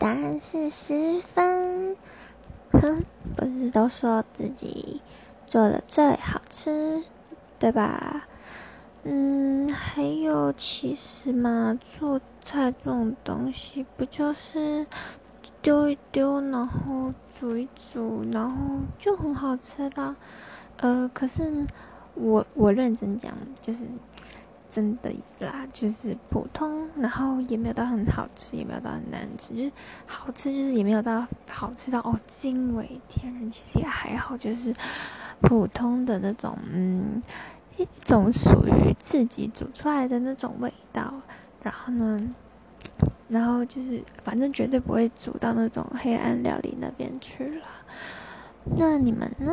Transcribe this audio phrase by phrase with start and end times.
[0.00, 1.94] 答案是十分。
[2.72, 3.04] 哼，
[3.36, 5.02] 不是都说自己
[5.46, 7.04] 做的最好吃，
[7.58, 8.26] 对吧？
[9.02, 14.86] 嗯，还有其实嘛，做菜这种东西不就是
[15.60, 20.16] 丢一丢，然后煮一煮，然后就很好吃的。
[20.78, 21.66] 呃，可是
[22.14, 23.80] 我我认真讲，就是
[24.70, 29.72] 真的啦，就是普通，然后也没有到很好吃，也没有到很难吃，就是
[30.06, 34.74] 好吃，就是也没有到好吃到哦惊为天人，其实也还好，就是
[35.40, 37.22] 普通的那种，嗯。
[37.76, 41.14] 一种属于自己煮出来的那种味道，
[41.62, 42.28] 然后呢，
[43.26, 47.64] 然后就是反正绝对不会煮到那种黑暗料理那边去了。
[48.76, 49.50] 那你们呢？